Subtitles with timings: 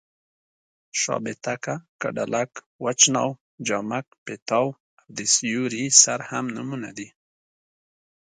[1.01, 2.51] شابېتکه، کډلک،
[2.83, 3.29] وچ ناو،
[3.67, 4.75] جامک پېتاو او
[5.17, 7.07] د سیوري سر هم نومونه دي.